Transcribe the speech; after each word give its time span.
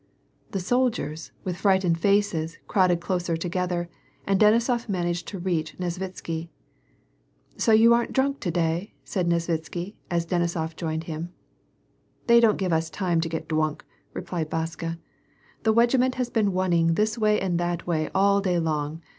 The 0.49 0.59
soldiers, 0.59 1.31
with 1.43 1.57
frightened 1.57 1.99
faces, 1.99 2.57
crowded 2.67 2.99
closer 2.99 3.37
together, 3.37 3.87
and 4.25 4.39
Denisof 4.39 4.89
managed 4.89 5.27
to 5.27 5.37
reach 5.37 5.77
Nesvitsky." 5.77 6.49
So 7.59 7.71
you 7.71 7.93
aren't 7.93 8.11
drunk 8.11 8.39
to 8.39 8.49
day?" 8.49 8.93
said 9.05 9.27
Nesvitsky, 9.27 9.93
as 10.09 10.25
Denisof 10.25 10.75
joined 10.75 11.03
him." 11.03 11.33
They 12.25 12.39
don't 12.39 12.57
give 12.57 12.73
us 12.73 12.89
time 12.89 13.21
to 13.21 13.29
get 13.29 13.47
dwunk," 13.47 13.81
replied 14.15 14.49
Vaska." 14.49 14.97
The 15.65 15.71
wegiment 15.71 16.15
has 16.15 16.31
been 16.31 16.51
wunning 16.51 16.95
this 16.95 17.15
way 17.15 17.39
and 17.39 17.59
that 17.59 17.85
way 17.85 18.09
all 18.15 18.41
day 18.41 18.57
long. 18.57 19.03